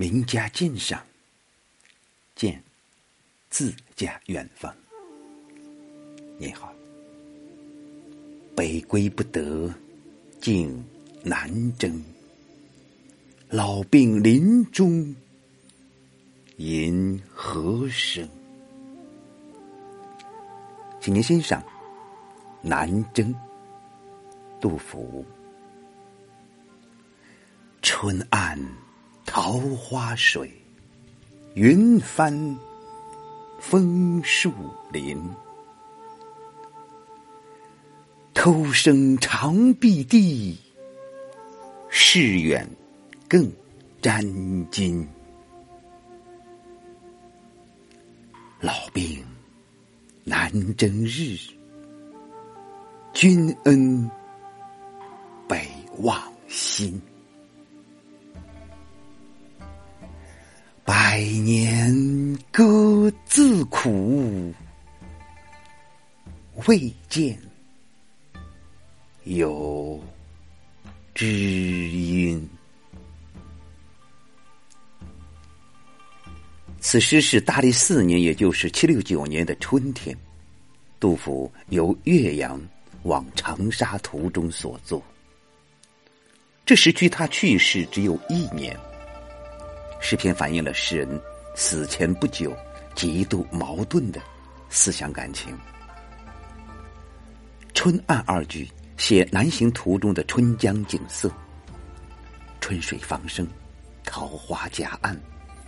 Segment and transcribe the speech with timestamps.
[0.00, 1.04] 名家鉴赏，
[2.36, 2.62] 见
[3.50, 4.72] 自家远方。
[6.38, 6.72] 你好，
[8.54, 9.74] 北归不得，
[10.40, 10.84] 竟
[11.24, 12.00] 南征。
[13.48, 15.12] 老病临终，
[16.58, 18.28] 吟何声？
[21.00, 21.60] 请您欣赏
[22.62, 23.34] 《南征》，
[24.60, 25.26] 杜甫。
[27.82, 28.56] 春暗
[29.30, 30.50] 桃花水，
[31.52, 32.32] 云翻
[33.60, 34.50] 风树
[34.90, 35.22] 林。
[38.32, 40.58] 偷生长碧地，
[41.90, 42.66] 士远
[43.28, 43.52] 更
[44.00, 44.24] 沾
[44.70, 45.06] 巾。
[48.60, 49.22] 老病
[50.24, 51.36] 南征日，
[53.12, 54.10] 君恩
[55.46, 56.98] 北望心。
[61.18, 64.54] 百年歌自苦，
[66.68, 67.36] 未见
[69.24, 70.00] 有
[71.16, 72.48] 知音。
[76.78, 80.16] 此诗是大历四年，也就是七六九年的春天，
[81.00, 82.62] 杜甫由岳阳
[83.02, 85.02] 往长沙途中所作。
[86.64, 88.78] 这时距他去世只有一年。
[90.00, 91.20] 诗篇反映了诗人
[91.54, 92.56] 死前不久
[92.94, 94.20] 极度矛盾的
[94.70, 95.56] 思想感情。
[97.74, 101.30] 春暗二句写南行途中的春江景色，
[102.60, 103.46] 春水方生，
[104.04, 105.16] 桃花夹岸，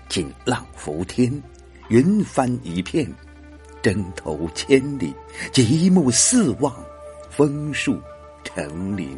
[0.08, 1.32] 锦浪浮天，
[1.88, 3.12] 云帆一片，
[3.82, 5.14] 征头千里，
[5.52, 6.74] 极目四望，
[7.30, 8.00] 枫树
[8.42, 9.16] 成林。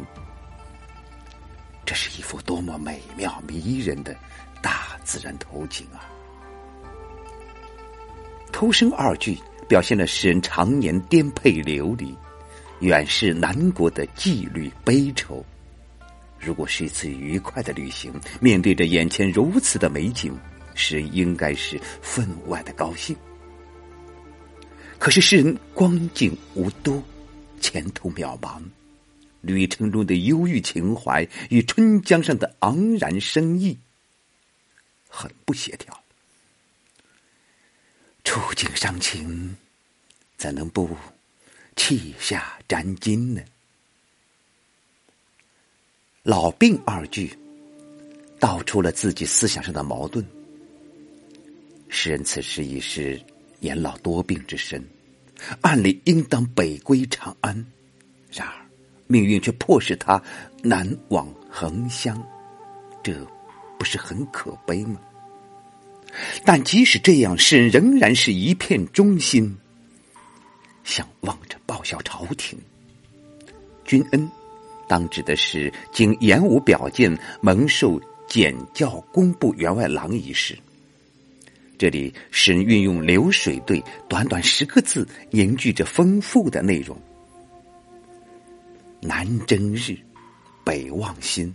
[1.85, 4.15] 这是一幅多么美妙迷人的！
[4.61, 6.09] 大自然投景啊！
[8.51, 9.37] 偷生二句
[9.67, 12.15] 表现了诗人常年颠沛流离、
[12.81, 15.43] 远视南国的纪律悲愁。
[16.39, 20.37] 如果是一次愉快的旅行，面对着眼前如此的美景，
[20.75, 23.15] 诗人应该是分外的高兴。
[24.99, 27.01] 可是诗人光景无多，
[27.59, 28.61] 前途渺茫，
[29.41, 33.77] 旅程中的忧郁情怀与春江上的昂然生意。
[35.15, 36.03] 很不协调，
[38.23, 39.55] 触景伤情，
[40.37, 40.97] 怎能不
[41.75, 43.43] 泣下沾巾呢？
[46.23, 47.37] 老病二句
[48.39, 50.25] 道出了自己思想上的矛盾。
[51.89, 53.23] 诗人此时已是
[53.59, 54.83] 年老多病之身，
[55.61, 57.53] 按理应当北归长安，
[58.31, 58.65] 然而
[59.05, 60.19] 命运却迫使他
[60.63, 62.19] 南往横乡，
[63.03, 63.15] 这。
[63.83, 64.97] 不是很可悲吗？
[66.45, 69.57] 但即使这样，诗人仍然是一片忠心，
[70.85, 72.57] 想望着报效朝廷。
[73.83, 74.31] 君恩，
[74.87, 80.57] 当指的是经演武表荐蒙受检校工部员外郎一事。
[81.77, 86.97] 这里诗人运用流水对，短短十个字凝聚着丰富的内容。
[89.01, 89.97] 南征日，
[90.63, 91.53] 北望心，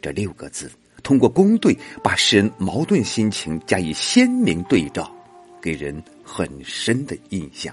[0.00, 0.70] 这六个字。
[1.06, 5.08] 通过工对，把诗人矛盾心情加以鲜明对照，
[5.62, 7.72] 给人很深的印象。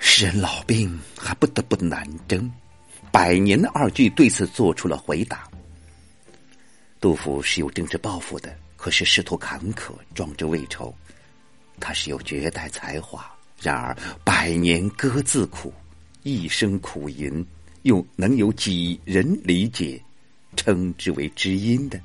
[0.00, 2.50] 诗人老病还不得不南征，
[3.12, 5.48] 百年的二句对此做出了回答。
[7.00, 10.92] 杜甫是有政治抱负的，可是仕途坎坷，壮志未酬。
[11.78, 13.24] 他是有绝代才华，
[13.60, 15.72] 然而百年歌自苦，
[16.24, 17.46] 一生苦吟，
[17.82, 20.02] 又能有几人理解？
[20.66, 22.00] 称之为知音的，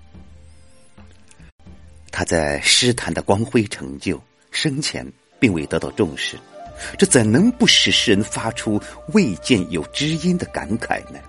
[2.12, 5.04] 他在诗坛的光辉成就，生前
[5.40, 6.38] 并未得到重视，
[6.96, 8.80] 这怎能不使诗人发出
[9.14, 11.20] 未见有知音的感慨呢？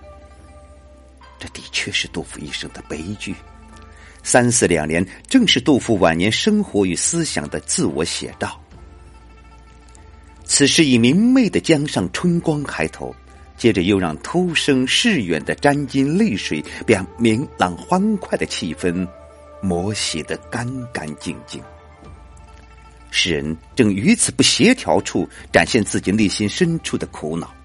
[1.39, 3.33] 这的确是杜甫一生的悲剧。
[4.21, 8.61] 三四两年，正是杜甫晚年生活与思想的自我写照。
[10.45, 13.13] 此时以明媚的江上春光开头。
[13.63, 19.07] 接着又让突生逝远的沾襟泪水，便明朗欢快的气氛
[19.61, 21.63] 磨洗得干干净净。
[23.09, 27.55] 诗人正于此不协调处展现自己内心深处的苦恼。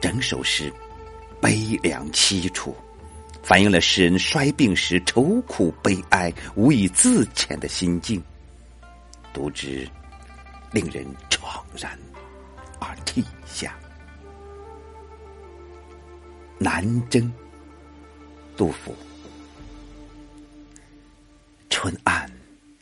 [0.00, 0.72] 整首诗
[1.38, 2.74] 悲凉凄楚，
[3.42, 8.24] 反映了诗人衰病时愁苦悲哀、无以自遣的心境，
[9.34, 9.86] 读之
[10.72, 11.98] 令人怆然
[12.80, 13.78] 而涕下。
[16.58, 17.30] 南征，
[18.56, 18.94] 杜甫。
[21.68, 22.30] 春岸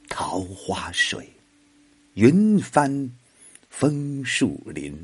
[0.09, 1.29] 桃花水，
[2.15, 3.11] 云帆
[3.69, 4.97] 枫树林。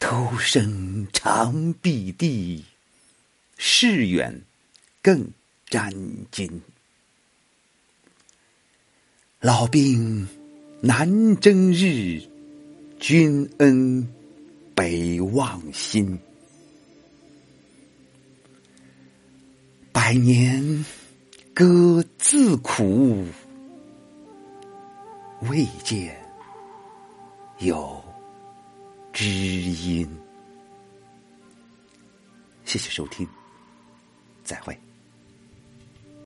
[0.00, 2.64] 偷生长碧地，
[3.56, 4.42] 事远
[5.00, 5.26] 更
[5.68, 5.92] 沾
[6.32, 6.50] 巾。
[9.40, 10.26] 老兵
[10.80, 12.20] 南征日，
[12.98, 14.06] 君恩
[14.74, 16.18] 北望心。
[20.06, 20.84] 百年
[21.52, 23.26] 歌自苦，
[25.50, 26.16] 未见
[27.58, 28.00] 有。
[29.12, 30.08] 知音，
[32.64, 33.28] 谢谢收听，
[34.44, 34.78] 再会。